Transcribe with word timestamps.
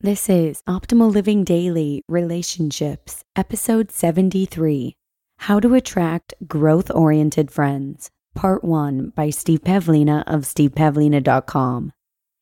This 0.00 0.28
is 0.28 0.62
Optimal 0.68 1.10
Living 1.10 1.44
Daily 1.44 2.02
Relationships, 2.08 3.24
Episode 3.36 3.90
73 3.90 4.96
How 5.38 5.60
to 5.60 5.72
Attract 5.72 6.34
Growth 6.46 6.90
Oriented 6.90 7.50
Friends, 7.50 8.10
Part 8.34 8.62
1 8.64 9.12
by 9.16 9.30
Steve 9.30 9.62
Pavlina 9.62 10.22
of 10.26 10.42
stevepavlina.com. 10.42 11.92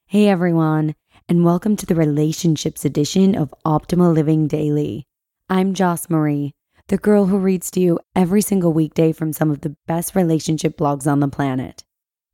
Hey 0.07 0.29
everyone, 0.29 0.97
and 1.29 1.45
welcome 1.45 1.77
to 1.77 1.87
the 1.87 1.95
Relationships 1.95 2.85
edition 2.85 3.37
of 3.37 3.55
Optimal 3.65 4.13
Living 4.13 4.49
Daily. 4.49 5.05
I'm 5.49 5.73
Joss 5.75 6.11
Marie, 6.11 6.55
the 6.89 6.99
girl 6.99 7.27
who 7.27 7.39
reads 7.39 7.71
to 7.73 7.81
you 7.81 8.01
every 8.17 8.43
single 8.43 8.73
weekday 8.73 9.13
from 9.13 9.33
some 9.33 9.53
of 9.53 9.61
the 9.61 9.77
best 9.87 10.17
relationship 10.17 10.77
blogs 10.77 11.07
on 11.07 11.21
the 11.21 11.29
planet. 11.29 11.85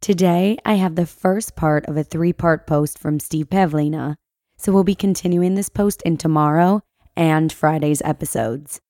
Today, 0.00 0.56
I 0.64 0.74
have 0.74 0.94
the 0.94 1.06
first 1.06 1.54
part 1.54 1.84
of 1.86 1.98
a 1.98 2.04
three 2.04 2.32
part 2.32 2.66
post 2.66 2.98
from 2.98 3.20
Steve 3.20 3.50
Pavlina 3.50 4.16
so 4.58 4.72
we'll 4.72 4.84
be 4.84 4.94
continuing 4.94 5.54
this 5.54 5.68
post 5.68 6.02
in 6.02 6.16
tomorrow 6.16 6.82
and 7.16 7.52
Friday's 7.52 8.02
episodes. 8.02 8.80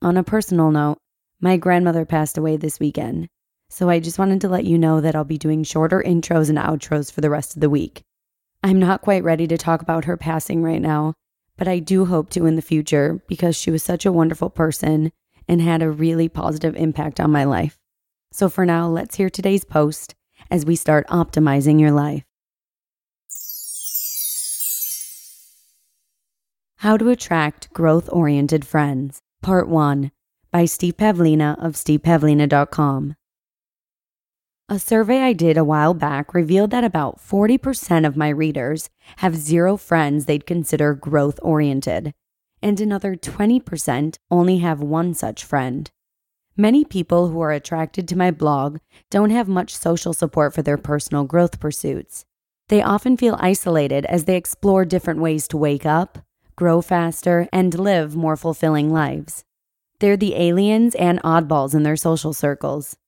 On 0.00 0.16
a 0.16 0.24
personal 0.24 0.70
note, 0.70 0.98
my 1.40 1.56
grandmother 1.56 2.04
passed 2.04 2.38
away 2.38 2.56
this 2.56 2.80
weekend, 2.80 3.28
so 3.68 3.90
I 3.90 3.98
just 4.00 4.18
wanted 4.18 4.40
to 4.42 4.48
let 4.48 4.64
you 4.64 4.78
know 4.78 5.00
that 5.00 5.14
I'll 5.14 5.24
be 5.24 5.38
doing 5.38 5.64
shorter 5.64 6.02
intros 6.04 6.48
and 6.48 6.58
outros 6.58 7.12
for 7.12 7.20
the 7.20 7.30
rest 7.30 7.54
of 7.54 7.60
the 7.60 7.70
week. 7.70 8.02
I'm 8.62 8.78
not 8.78 9.02
quite 9.02 9.24
ready 9.24 9.46
to 9.48 9.58
talk 9.58 9.82
about 9.82 10.04
her 10.04 10.16
passing 10.16 10.62
right 10.62 10.80
now, 10.80 11.14
but 11.56 11.68
I 11.68 11.78
do 11.78 12.06
hope 12.06 12.30
to 12.30 12.46
in 12.46 12.56
the 12.56 12.62
future 12.62 13.22
because 13.26 13.56
she 13.56 13.70
was 13.70 13.82
such 13.82 14.06
a 14.06 14.12
wonderful 14.12 14.50
person 14.50 15.12
and 15.48 15.60
had 15.60 15.82
a 15.82 15.90
really 15.90 16.28
positive 16.28 16.76
impact 16.76 17.18
on 17.20 17.32
my 17.32 17.44
life. 17.44 17.78
So 18.32 18.48
for 18.48 18.64
now, 18.64 18.88
let's 18.88 19.16
hear 19.16 19.28
today's 19.28 19.64
post 19.64 20.14
as 20.50 20.64
we 20.64 20.76
start 20.76 21.06
optimizing 21.08 21.80
your 21.80 21.90
life. 21.90 22.24
How 26.80 26.96
to 26.96 27.10
Attract 27.10 27.70
Growth 27.74 28.08
Oriented 28.10 28.66
Friends, 28.66 29.20
Part 29.42 29.68
1 29.68 30.10
by 30.50 30.64
Steve 30.64 30.96
Pavlina 30.96 31.62
of 31.62 31.74
stevepavlina.com. 31.74 33.16
A 34.70 34.78
survey 34.78 35.18
I 35.18 35.34
did 35.34 35.58
a 35.58 35.64
while 35.64 35.92
back 35.92 36.32
revealed 36.32 36.70
that 36.70 36.82
about 36.82 37.20
40% 37.20 38.06
of 38.06 38.16
my 38.16 38.30
readers 38.30 38.88
have 39.16 39.36
zero 39.36 39.76
friends 39.76 40.24
they'd 40.24 40.46
consider 40.46 40.94
growth 40.94 41.38
oriented, 41.42 42.14
and 42.62 42.80
another 42.80 43.14
20% 43.14 44.16
only 44.30 44.56
have 44.60 44.80
one 44.80 45.12
such 45.12 45.44
friend. 45.44 45.90
Many 46.56 46.86
people 46.86 47.28
who 47.28 47.42
are 47.42 47.52
attracted 47.52 48.08
to 48.08 48.16
my 48.16 48.30
blog 48.30 48.78
don't 49.10 49.28
have 49.28 49.48
much 49.48 49.76
social 49.76 50.14
support 50.14 50.54
for 50.54 50.62
their 50.62 50.78
personal 50.78 51.24
growth 51.24 51.60
pursuits. 51.60 52.24
They 52.68 52.80
often 52.80 53.18
feel 53.18 53.36
isolated 53.38 54.06
as 54.06 54.24
they 54.24 54.36
explore 54.36 54.86
different 54.86 55.20
ways 55.20 55.46
to 55.48 55.58
wake 55.58 55.84
up, 55.84 56.20
grow 56.60 56.82
faster, 56.82 57.48
and 57.54 57.78
live 57.78 58.14
more 58.14 58.36
fulfilling 58.36 58.92
lives. 58.92 59.44
They're 59.98 60.14
the 60.14 60.34
aliens 60.36 60.94
and 60.94 61.18
oddballs 61.22 61.74
in 61.74 61.84
their 61.84 61.96
social 61.96 62.34
circles. 62.34 62.98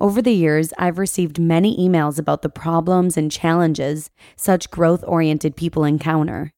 Over 0.00 0.20
the 0.20 0.32
years, 0.32 0.72
I've 0.76 0.98
received 0.98 1.38
many 1.38 1.78
emails 1.78 2.18
about 2.18 2.42
the 2.42 2.48
problems 2.48 3.16
and 3.16 3.30
challenges 3.30 4.10
such 4.34 4.72
growth 4.72 5.04
oriented 5.06 5.54
people 5.54 5.84
encounter. 5.84 6.50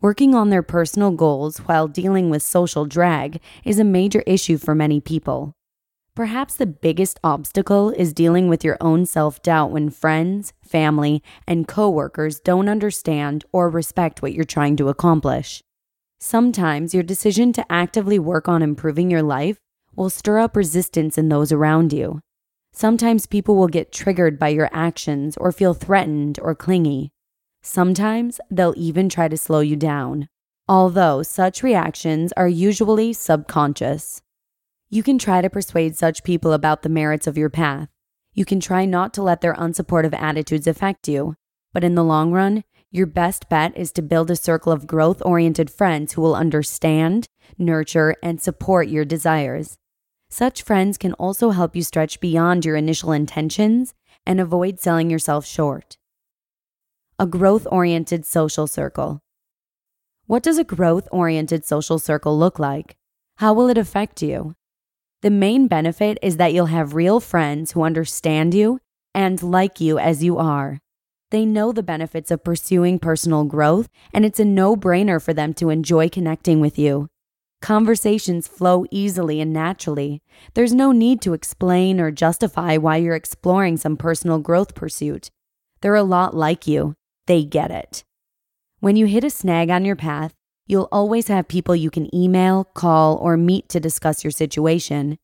Working 0.00 0.34
on 0.34 0.48
their 0.48 0.62
personal 0.62 1.10
goals 1.10 1.58
while 1.58 1.86
dealing 1.86 2.30
with 2.30 2.42
social 2.42 2.86
drag 2.86 3.38
is 3.62 3.78
a 3.78 3.84
major 3.84 4.22
issue 4.26 4.56
for 4.56 4.74
many 4.74 5.02
people. 5.02 5.52
Perhaps 6.14 6.54
the 6.54 6.66
biggest 6.66 7.20
obstacle 7.22 7.90
is 7.90 8.14
dealing 8.14 8.48
with 8.48 8.64
your 8.64 8.78
own 8.80 9.04
self 9.04 9.42
doubt 9.42 9.70
when 9.70 9.90
friends, 9.90 10.54
family, 10.62 11.22
and 11.46 11.68
coworkers 11.68 12.40
don't 12.40 12.70
understand 12.70 13.44
or 13.52 13.68
respect 13.68 14.22
what 14.22 14.32
you're 14.32 14.44
trying 14.44 14.76
to 14.76 14.88
accomplish. 14.88 15.63
Sometimes 16.26 16.94
your 16.94 17.02
decision 17.02 17.52
to 17.52 17.70
actively 17.70 18.18
work 18.18 18.48
on 18.48 18.62
improving 18.62 19.10
your 19.10 19.22
life 19.22 19.58
will 19.94 20.08
stir 20.08 20.38
up 20.38 20.56
resistance 20.56 21.18
in 21.18 21.28
those 21.28 21.52
around 21.52 21.92
you. 21.92 22.18
Sometimes 22.72 23.26
people 23.26 23.56
will 23.56 23.68
get 23.68 23.92
triggered 23.92 24.38
by 24.38 24.48
your 24.48 24.70
actions 24.72 25.36
or 25.36 25.52
feel 25.52 25.74
threatened 25.74 26.38
or 26.40 26.54
clingy. 26.54 27.12
Sometimes 27.60 28.40
they'll 28.50 28.72
even 28.74 29.10
try 29.10 29.28
to 29.28 29.36
slow 29.36 29.60
you 29.60 29.76
down, 29.76 30.30
although 30.66 31.22
such 31.22 31.62
reactions 31.62 32.32
are 32.38 32.48
usually 32.48 33.12
subconscious. 33.12 34.22
You 34.88 35.02
can 35.02 35.18
try 35.18 35.42
to 35.42 35.50
persuade 35.50 35.94
such 35.94 36.24
people 36.24 36.54
about 36.54 36.80
the 36.80 36.88
merits 36.88 37.26
of 37.26 37.36
your 37.36 37.50
path. 37.50 37.90
You 38.32 38.46
can 38.46 38.60
try 38.60 38.86
not 38.86 39.12
to 39.12 39.22
let 39.22 39.42
their 39.42 39.54
unsupportive 39.56 40.14
attitudes 40.14 40.66
affect 40.66 41.06
you, 41.06 41.36
but 41.74 41.84
in 41.84 41.96
the 41.96 42.02
long 42.02 42.32
run, 42.32 42.64
your 42.94 43.06
best 43.08 43.48
bet 43.48 43.76
is 43.76 43.90
to 43.90 44.00
build 44.00 44.30
a 44.30 44.36
circle 44.36 44.70
of 44.70 44.86
growth 44.86 45.20
oriented 45.26 45.68
friends 45.68 46.12
who 46.12 46.22
will 46.22 46.36
understand, 46.36 47.26
nurture, 47.58 48.14
and 48.22 48.40
support 48.40 48.86
your 48.86 49.04
desires. 49.04 49.76
Such 50.30 50.62
friends 50.62 50.96
can 50.96 51.12
also 51.14 51.50
help 51.50 51.74
you 51.74 51.82
stretch 51.82 52.20
beyond 52.20 52.64
your 52.64 52.76
initial 52.76 53.10
intentions 53.10 53.94
and 54.24 54.40
avoid 54.40 54.78
selling 54.78 55.10
yourself 55.10 55.44
short. 55.44 55.96
A 57.18 57.26
growth 57.26 57.66
oriented 57.68 58.24
social 58.24 58.68
circle. 58.68 59.18
What 60.26 60.44
does 60.44 60.58
a 60.58 60.64
growth 60.64 61.08
oriented 61.10 61.64
social 61.64 61.98
circle 61.98 62.38
look 62.38 62.60
like? 62.60 62.94
How 63.38 63.52
will 63.54 63.68
it 63.68 63.76
affect 63.76 64.22
you? 64.22 64.54
The 65.22 65.30
main 65.30 65.66
benefit 65.66 66.16
is 66.22 66.36
that 66.36 66.52
you'll 66.54 66.66
have 66.66 66.94
real 66.94 67.18
friends 67.18 67.72
who 67.72 67.82
understand 67.82 68.54
you 68.54 68.78
and 69.12 69.42
like 69.42 69.80
you 69.80 69.98
as 69.98 70.22
you 70.22 70.38
are. 70.38 70.78
They 71.34 71.44
know 71.44 71.72
the 71.72 71.82
benefits 71.82 72.30
of 72.30 72.44
pursuing 72.44 73.00
personal 73.00 73.42
growth, 73.42 73.88
and 74.12 74.24
it's 74.24 74.38
a 74.38 74.44
no 74.44 74.76
brainer 74.76 75.20
for 75.20 75.34
them 75.34 75.52
to 75.54 75.68
enjoy 75.68 76.08
connecting 76.08 76.60
with 76.60 76.78
you. 76.78 77.08
Conversations 77.60 78.46
flow 78.46 78.86
easily 78.92 79.40
and 79.40 79.52
naturally. 79.52 80.22
There's 80.54 80.72
no 80.72 80.92
need 80.92 81.20
to 81.22 81.32
explain 81.32 81.98
or 81.98 82.12
justify 82.12 82.76
why 82.76 82.98
you're 82.98 83.16
exploring 83.16 83.78
some 83.78 83.96
personal 83.96 84.38
growth 84.38 84.76
pursuit. 84.76 85.28
They're 85.80 85.96
a 85.96 86.04
lot 86.04 86.36
like 86.36 86.68
you, 86.68 86.94
they 87.26 87.42
get 87.42 87.72
it. 87.72 88.04
When 88.78 88.94
you 88.94 89.06
hit 89.06 89.24
a 89.24 89.28
snag 89.28 89.70
on 89.70 89.84
your 89.84 89.96
path, 89.96 90.34
you'll 90.68 90.88
always 90.92 91.26
have 91.26 91.48
people 91.48 91.74
you 91.74 91.90
can 91.90 92.14
email, 92.14 92.62
call, 92.62 93.16
or 93.16 93.36
meet 93.36 93.68
to 93.70 93.80
discuss 93.80 94.22
your 94.22 94.30
situation. 94.30 95.18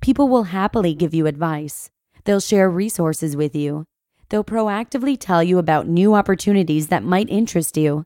People 0.00 0.26
will 0.26 0.44
happily 0.44 0.94
give 0.94 1.12
you 1.12 1.26
advice. 1.26 1.90
They'll 2.24 2.40
share 2.40 2.70
resources 2.70 3.36
with 3.36 3.54
you 3.54 3.84
they'll 4.30 4.44
proactively 4.44 5.16
tell 5.18 5.42
you 5.42 5.58
about 5.58 5.86
new 5.86 6.14
opportunities 6.14 6.88
that 6.88 7.04
might 7.04 7.28
interest 7.28 7.76
you. 7.76 8.04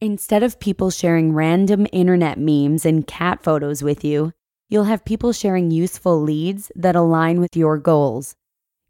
Instead 0.00 0.42
of 0.42 0.58
people 0.58 0.90
sharing 0.90 1.34
random 1.34 1.86
internet 1.92 2.38
memes 2.38 2.86
and 2.86 3.06
cat 3.06 3.42
photos 3.42 3.82
with 3.82 4.02
you, 4.02 4.32
you'll 4.70 4.84
have 4.84 5.04
people 5.04 5.32
sharing 5.32 5.70
useful 5.70 6.18
leads 6.18 6.72
that 6.74 6.96
align 6.96 7.38
with 7.38 7.54
your 7.54 7.76
goals. 7.76 8.34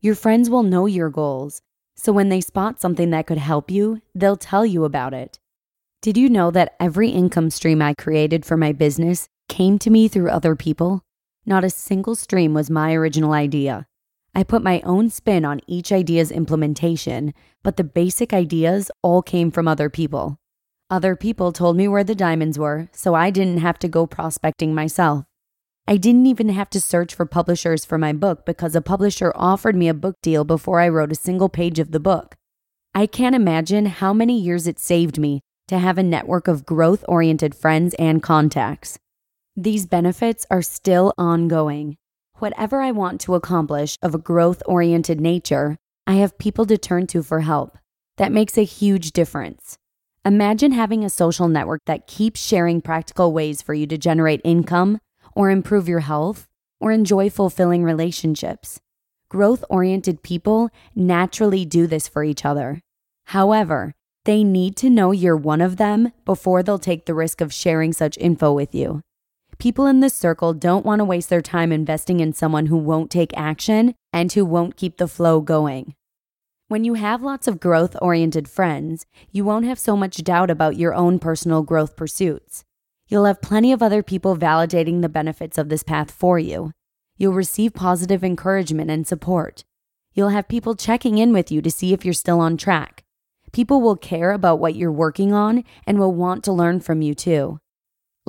Your 0.00 0.14
friends 0.14 0.48
will 0.48 0.62
know 0.62 0.86
your 0.86 1.10
goals, 1.10 1.62
so 1.96 2.12
when 2.12 2.28
they 2.28 2.40
spot 2.40 2.80
something 2.80 3.10
that 3.10 3.26
could 3.26 3.38
help 3.38 3.70
you, 3.70 4.00
they'll 4.14 4.36
tell 4.36 4.64
you 4.64 4.84
about 4.84 5.12
it. 5.12 5.38
Did 6.02 6.16
you 6.16 6.30
know 6.30 6.50
that 6.52 6.76
every 6.78 7.10
income 7.10 7.50
stream 7.50 7.82
I 7.82 7.92
created 7.94 8.46
for 8.46 8.56
my 8.56 8.72
business 8.72 9.28
came 9.48 9.78
to 9.80 9.90
me 9.90 10.08
through 10.08 10.30
other 10.30 10.54
people? 10.54 11.02
Not 11.44 11.64
a 11.64 11.70
single 11.70 12.14
stream 12.14 12.54
was 12.54 12.70
my 12.70 12.94
original 12.94 13.32
idea. 13.32 13.86
I 14.34 14.44
put 14.44 14.62
my 14.62 14.80
own 14.84 15.10
spin 15.10 15.44
on 15.44 15.60
each 15.66 15.92
idea's 15.92 16.30
implementation, 16.30 17.34
but 17.62 17.76
the 17.76 17.84
basic 17.84 18.32
ideas 18.32 18.90
all 19.02 19.22
came 19.22 19.50
from 19.50 19.66
other 19.66 19.90
people. 19.90 20.38
Other 20.88 21.16
people 21.16 21.52
told 21.52 21.76
me 21.76 21.88
where 21.88 22.04
the 22.04 22.14
diamonds 22.14 22.58
were, 22.58 22.88
so 22.92 23.14
I 23.14 23.30
didn't 23.30 23.58
have 23.58 23.78
to 23.80 23.88
go 23.88 24.06
prospecting 24.06 24.74
myself. 24.74 25.24
I 25.86 25.96
didn't 25.96 26.26
even 26.26 26.50
have 26.50 26.70
to 26.70 26.80
search 26.80 27.14
for 27.14 27.26
publishers 27.26 27.84
for 27.84 27.98
my 27.98 28.12
book 28.12 28.46
because 28.46 28.76
a 28.76 28.80
publisher 28.80 29.32
offered 29.34 29.74
me 29.74 29.88
a 29.88 29.94
book 29.94 30.16
deal 30.22 30.44
before 30.44 30.80
I 30.80 30.88
wrote 30.88 31.10
a 31.10 31.16
single 31.16 31.48
page 31.48 31.78
of 31.78 31.90
the 31.90 32.00
book. 32.00 32.36
I 32.94 33.06
can't 33.06 33.34
imagine 33.34 33.86
how 33.86 34.12
many 34.12 34.40
years 34.40 34.66
it 34.66 34.78
saved 34.78 35.18
me 35.18 35.40
to 35.68 35.78
have 35.78 35.98
a 35.98 36.02
network 36.02 36.48
of 36.48 36.66
growth 36.66 37.04
oriented 37.08 37.54
friends 37.54 37.94
and 37.98 38.22
contacts. 38.22 38.98
These 39.56 39.86
benefits 39.86 40.46
are 40.50 40.62
still 40.62 41.12
ongoing. 41.18 41.96
Whatever 42.40 42.80
I 42.80 42.90
want 42.90 43.20
to 43.22 43.34
accomplish 43.34 43.98
of 44.00 44.14
a 44.14 44.18
growth 44.18 44.62
oriented 44.64 45.20
nature, 45.20 45.76
I 46.06 46.14
have 46.14 46.38
people 46.38 46.64
to 46.64 46.78
turn 46.78 47.06
to 47.08 47.22
for 47.22 47.40
help. 47.40 47.76
That 48.16 48.32
makes 48.32 48.56
a 48.56 48.64
huge 48.64 49.12
difference. 49.12 49.76
Imagine 50.24 50.72
having 50.72 51.04
a 51.04 51.10
social 51.10 51.48
network 51.48 51.82
that 51.84 52.06
keeps 52.06 52.40
sharing 52.40 52.80
practical 52.80 53.34
ways 53.34 53.60
for 53.60 53.74
you 53.74 53.86
to 53.88 53.98
generate 53.98 54.40
income 54.42 55.00
or 55.36 55.50
improve 55.50 55.86
your 55.86 56.00
health 56.00 56.48
or 56.80 56.92
enjoy 56.92 57.28
fulfilling 57.28 57.84
relationships. 57.84 58.80
Growth 59.28 59.62
oriented 59.68 60.22
people 60.22 60.70
naturally 60.94 61.66
do 61.66 61.86
this 61.86 62.08
for 62.08 62.24
each 62.24 62.46
other. 62.46 62.80
However, 63.24 63.92
they 64.24 64.44
need 64.44 64.76
to 64.78 64.88
know 64.88 65.12
you're 65.12 65.36
one 65.36 65.60
of 65.60 65.76
them 65.76 66.12
before 66.24 66.62
they'll 66.62 66.78
take 66.78 67.04
the 67.04 67.14
risk 67.14 67.42
of 67.42 67.52
sharing 67.52 67.92
such 67.92 68.16
info 68.16 68.50
with 68.50 68.74
you. 68.74 69.02
People 69.60 69.84
in 69.84 70.00
this 70.00 70.14
circle 70.14 70.54
don't 70.54 70.86
want 70.86 71.00
to 71.00 71.04
waste 71.04 71.28
their 71.28 71.42
time 71.42 71.70
investing 71.70 72.20
in 72.20 72.32
someone 72.32 72.64
who 72.66 72.78
won't 72.78 73.10
take 73.10 73.36
action 73.36 73.94
and 74.10 74.32
who 74.32 74.42
won't 74.42 74.74
keep 74.74 74.96
the 74.96 75.06
flow 75.06 75.42
going. 75.42 75.94
When 76.68 76.82
you 76.82 76.94
have 76.94 77.20
lots 77.20 77.46
of 77.46 77.60
growth 77.60 77.94
oriented 78.00 78.48
friends, 78.48 79.04
you 79.30 79.44
won't 79.44 79.66
have 79.66 79.78
so 79.78 79.98
much 79.98 80.24
doubt 80.24 80.48
about 80.48 80.78
your 80.78 80.94
own 80.94 81.18
personal 81.18 81.62
growth 81.62 81.94
pursuits. 81.94 82.64
You'll 83.06 83.26
have 83.26 83.42
plenty 83.42 83.70
of 83.70 83.82
other 83.82 84.02
people 84.02 84.34
validating 84.34 85.02
the 85.02 85.10
benefits 85.10 85.58
of 85.58 85.68
this 85.68 85.82
path 85.82 86.10
for 86.10 86.38
you. 86.38 86.72
You'll 87.18 87.34
receive 87.34 87.74
positive 87.74 88.24
encouragement 88.24 88.90
and 88.90 89.06
support. 89.06 89.64
You'll 90.14 90.30
have 90.30 90.48
people 90.48 90.74
checking 90.74 91.18
in 91.18 91.34
with 91.34 91.52
you 91.52 91.60
to 91.60 91.70
see 91.70 91.92
if 91.92 92.02
you're 92.02 92.14
still 92.14 92.40
on 92.40 92.56
track. 92.56 93.02
People 93.52 93.82
will 93.82 93.96
care 93.96 94.32
about 94.32 94.58
what 94.58 94.74
you're 94.74 94.90
working 94.90 95.34
on 95.34 95.64
and 95.86 95.98
will 95.98 96.14
want 96.14 96.44
to 96.44 96.52
learn 96.52 96.80
from 96.80 97.02
you 97.02 97.14
too. 97.14 97.58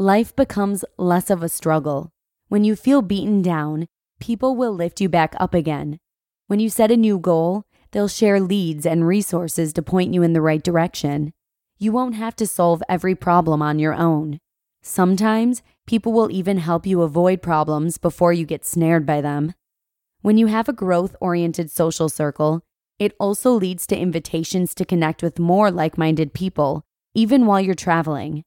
Life 0.01 0.35
becomes 0.35 0.83
less 0.97 1.29
of 1.29 1.43
a 1.43 1.47
struggle. 1.47 2.09
When 2.47 2.63
you 2.63 2.75
feel 2.75 3.03
beaten 3.03 3.43
down, 3.43 3.85
people 4.19 4.55
will 4.55 4.73
lift 4.73 4.99
you 4.99 5.07
back 5.07 5.35
up 5.39 5.53
again. 5.53 5.99
When 6.47 6.59
you 6.59 6.71
set 6.71 6.89
a 6.89 6.97
new 6.97 7.19
goal, 7.19 7.65
they'll 7.91 8.07
share 8.07 8.39
leads 8.39 8.87
and 8.87 9.05
resources 9.05 9.71
to 9.73 9.83
point 9.83 10.11
you 10.11 10.23
in 10.23 10.33
the 10.33 10.41
right 10.41 10.63
direction. 10.63 11.33
You 11.77 11.91
won't 11.91 12.15
have 12.15 12.35
to 12.37 12.47
solve 12.47 12.81
every 12.89 13.13
problem 13.13 13.61
on 13.61 13.77
your 13.77 13.93
own. 13.93 14.39
Sometimes 14.81 15.61
people 15.85 16.13
will 16.13 16.31
even 16.31 16.57
help 16.57 16.87
you 16.87 17.03
avoid 17.03 17.43
problems 17.43 17.99
before 17.99 18.33
you 18.33 18.43
get 18.43 18.65
snared 18.65 19.05
by 19.05 19.21
them. 19.21 19.53
When 20.23 20.35
you 20.35 20.47
have 20.47 20.67
a 20.67 20.73
growth 20.73 21.15
oriented 21.21 21.69
social 21.69 22.09
circle, 22.09 22.63
it 22.97 23.15
also 23.19 23.51
leads 23.51 23.85
to 23.85 23.95
invitations 23.95 24.73
to 24.73 24.83
connect 24.83 25.21
with 25.21 25.37
more 25.37 25.69
like 25.69 25.95
minded 25.95 26.33
people, 26.33 26.81
even 27.13 27.45
while 27.45 27.61
you're 27.61 27.75
traveling. 27.75 28.41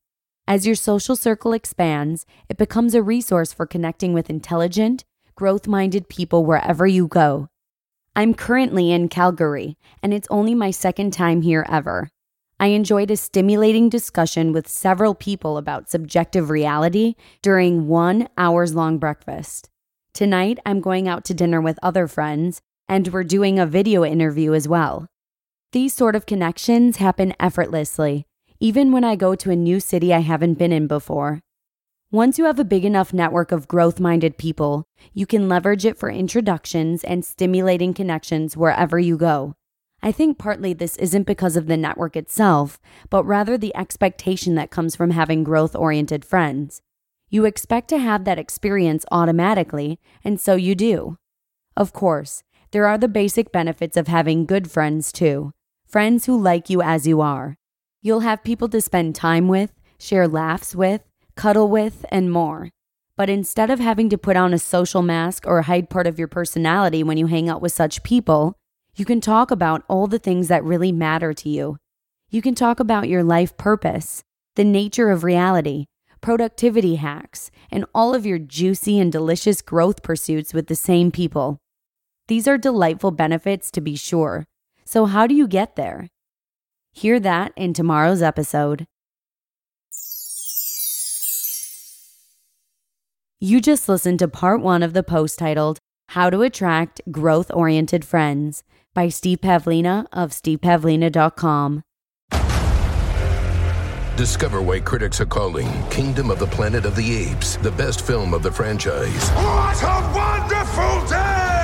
As 0.47 0.67
your 0.67 0.75
social 0.75 1.17
circle 1.17 1.55
expands, 1.55 2.27
it 2.51 2.59
becomes 2.59 2.95
a 2.95 3.03
resource 3.03 3.55
for 3.55 3.65
connecting 3.65 4.13
with 4.13 4.29
intelligent, 4.29 5.03
growth 5.35 5.67
minded 5.67 6.11
people 6.11 6.45
wherever 6.45 6.87
you 6.87 7.09
go. 7.09 7.49
I'm 8.15 8.35
currently 8.35 8.93
in 8.93 9.09
Calgary, 9.09 9.79
and 10.03 10.13
it's 10.13 10.29
only 10.31 10.55
my 10.55 10.71
second 10.71 11.15
time 11.15 11.41
here 11.41 11.65
ever. 11.69 12.11
I 12.61 12.69
enjoyed 12.69 13.11
a 13.11 13.17
stimulating 13.17 13.89
discussion 13.89 14.53
with 14.53 14.69
several 14.69 15.15
people 15.15 15.57
about 15.57 15.91
subjective 15.91 16.51
reality 16.51 17.15
during 17.41 17.89
one 17.89 18.29
hours 18.37 18.75
long 18.75 18.99
breakfast. 18.99 19.71
Tonight, 20.13 20.59
I'm 20.67 20.83
going 20.83 21.09
out 21.09 21.25
to 21.25 21.35
dinner 21.35 21.61
with 21.61 21.79
other 21.83 22.07
friends, 22.07 22.61
and 22.87 23.09
we're 23.09 23.25
doing 23.25 23.59
a 23.59 23.67
video 23.67 24.05
interview 24.05 24.53
as 24.53 24.69
well. 24.69 25.09
These 25.73 25.95
sort 25.95 26.15
of 26.15 26.27
connections 26.27 26.99
happen 26.99 27.35
effortlessly, 27.41 28.27
even 28.65 28.93
when 28.93 29.05
I 29.05 29.15
go 29.15 29.35
to 29.35 29.51
a 29.51 29.57
new 29.57 29.79
city 29.79 30.15
I 30.15 30.21
haven't 30.21 30.55
been 30.55 30.73
in 30.73 30.87
before. 30.87 31.43
Once 32.11 32.39
you 32.39 32.47
have 32.47 32.59
a 32.59 32.65
big 32.65 32.83
enough 32.83 33.13
network 33.13 33.53
of 33.53 33.69
growth 33.69 34.01
minded 34.01 34.39
people, 34.39 34.87
you 35.13 35.27
can 35.27 35.51
leverage 35.51 35.85
it 35.85 35.99
for 35.99 36.09
introductions 36.09 37.05
and 37.05 37.27
stimulating 37.27 37.93
connections 37.93 38.57
wherever 38.57 38.99
you 38.99 39.19
go. 39.19 39.53
I 40.03 40.13
think 40.13 40.39
partly 40.39 40.73
this 40.73 40.97
isn't 40.97 41.27
because 41.27 41.59
of 41.59 41.67
the 41.67 41.77
network 41.77 42.17
itself, 42.17 42.81
but 43.11 43.25
rather 43.25 43.59
the 43.59 43.77
expectation 43.77 44.55
that 44.55 44.71
comes 44.71 44.97
from 44.97 45.11
having 45.11 45.45
growth 45.45 45.77
oriented 45.77 46.25
friends. 46.25 46.81
You 47.29 47.45
expect 47.45 47.89
to 47.89 47.99
have 47.99 48.25
that 48.25 48.39
experience 48.39 49.05
automatically, 49.13 49.99
and 50.25 50.41
so 50.41 50.55
you 50.55 50.75
do. 50.75 51.19
Of 51.77 51.93
course, 51.93 52.43
there 52.71 52.87
are 52.87 52.97
the 52.97 53.09
basic 53.09 53.53
benefits 53.53 53.99
of 53.99 54.09
having 54.09 54.47
good 54.47 54.71
friends 54.71 55.13
too 55.13 55.53
friends 55.87 56.25
who 56.25 56.41
like 56.41 56.71
you 56.71 56.81
as 56.81 57.07
you 57.07 57.21
are. 57.21 57.59
You'll 58.05 58.21
have 58.21 58.45
people 58.45 58.69
to 58.69 58.83
spend 58.83 59.15
time 59.15 59.49
with, 59.49 59.73
share 59.99 60.29
laughs 60.29 60.77
with, 60.77 61.01
cuddle 61.37 61.71
with, 61.71 62.05
and 62.11 62.31
more. 62.31 62.69
But 63.17 63.31
instead 63.31 63.71
of 63.71 63.81
having 63.81 64.11
to 64.11 64.19
put 64.19 64.37
on 64.37 64.53
a 64.53 64.59
social 64.59 65.01
mask 65.01 65.47
or 65.47 65.63
hide 65.63 65.89
part 65.89 66.07
of 66.07 66.19
your 66.19 66.29
personality 66.29 67.03
when 67.03 67.17
you 67.17 67.29
hang 67.29 67.49
out 67.49 67.63
with 67.63 67.73
such 67.73 68.03
people, 68.03 68.57
you 68.95 69.07
can 69.07 69.23
talk 69.23 69.51
about 69.51 69.85
all 69.89 70.07
the 70.07 70.19
things 70.19 70.49
that 70.49 70.63
really 70.63 70.93
matter 70.93 71.33
to 71.33 71.49
you. 71.49 71.79
You 72.29 72.43
can 72.43 72.55
talk 72.55 72.79
about 72.79 73.09
your 73.09 73.25
life 73.25 73.57
purpose, 73.57 74.23
the 74.55 74.65
nature 74.65 75.11
of 75.11 75.25
reality, 75.25 75.87
productivity 76.21 76.97
hacks, 76.97 77.51
and 77.71 77.87
all 77.95 78.15
of 78.15 78.27
your 78.27 78.39
juicy 78.39 79.01
and 79.01 79.11
delicious 79.11 79.63
growth 79.63 80.03
pursuits 80.03 80.53
with 80.53 80.67
the 80.67 80.77
same 80.77 81.11
people. 81.11 81.57
These 82.29 82.47
are 82.47 82.59
delightful 82.59 83.13
benefits 83.13 83.71
to 83.71 83.81
be 83.81 83.97
sure. 83.97 84.45
So, 84.85 85.07
how 85.07 85.27
do 85.27 85.35
you 85.35 85.49
get 85.49 85.77
there? 85.77 86.11
Hear 86.97 87.19
that 87.21 87.53
in 87.57 87.75
tomorrow's 87.75 88.23
episode. 88.23 88.87
You 93.41 93.61
just 93.61 93.89
listened 93.89 94.21
to 94.21 94.29
part 94.29 94.61
one 94.63 94.83
of 94.83 94.93
the 94.93 95.03
post 95.03 95.39
titled 95.41 95.79
How 96.11 96.31
to 96.31 96.43
Attract 96.43 97.01
Growth 97.11 97.51
Oriented 97.53 98.05
Friends 98.05 98.63
by 98.95 99.09
Steve 99.09 99.41
Pavlina 99.41 100.07
of 100.13 100.31
stevepavlina.com. 100.31 101.83
Discover 104.17 104.63
why 104.63 104.79
critics 104.79 105.21
are 105.21 105.27
calling 105.27 105.67
Kingdom 105.91 106.31
of 106.31 106.39
the 106.39 106.47
Planet 106.47 106.87
of 106.87 106.95
the 106.95 107.17
Apes 107.17 107.57
the 107.57 107.73
best 107.73 108.07
film 108.07 108.33
of 108.33 108.45
the 108.45 108.53
franchise. 108.53 109.31
What 109.31 109.83
a 109.83 110.13
wonderful 110.15 111.09
day! 111.09 111.64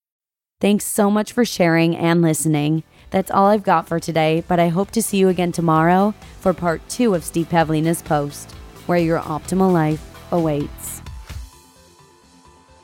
Thanks 0.61 0.85
so 0.85 1.09
much 1.09 1.33
for 1.33 1.43
sharing 1.43 1.97
and 1.97 2.21
listening. 2.21 2.83
That's 3.09 3.31
all 3.31 3.47
I've 3.47 3.63
got 3.63 3.87
for 3.87 3.99
today, 3.99 4.43
but 4.47 4.59
I 4.59 4.67
hope 4.67 4.91
to 4.91 5.01
see 5.01 5.17
you 5.17 5.27
again 5.27 5.51
tomorrow 5.51 6.13
for 6.39 6.53
part 6.53 6.87
two 6.87 7.15
of 7.15 7.23
Steve 7.23 7.49
Pavlina's 7.49 8.03
post, 8.03 8.51
where 8.85 8.99
your 8.99 9.19
optimal 9.21 9.73
life 9.73 10.05
awaits. 10.31 11.01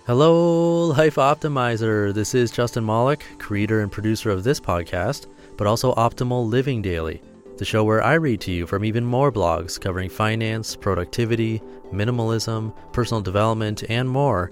Hello, 0.07 0.85
Life 0.87 1.17
Optimizer. 1.17 2.11
This 2.15 2.33
is 2.33 2.49
Justin 2.49 2.83
Malik, 2.83 3.23
creator 3.37 3.81
and 3.81 3.91
producer 3.91 4.31
of 4.31 4.43
this 4.43 4.59
podcast, 4.59 5.27
but 5.55 5.67
also 5.67 5.93
Optimal 5.93 6.49
Living 6.49 6.81
Daily, 6.81 7.21
the 7.57 7.65
show 7.65 7.83
where 7.83 8.03
I 8.03 8.15
read 8.15 8.41
to 8.41 8.51
you 8.51 8.65
from 8.65 8.85
even 8.85 9.05
more 9.05 9.31
blogs 9.31 9.79
covering 9.79 10.09
finance, 10.09 10.75
productivity, 10.75 11.61
minimalism, 11.93 12.73
personal 12.91 13.21
development, 13.21 13.83
and 13.87 14.09
more 14.09 14.51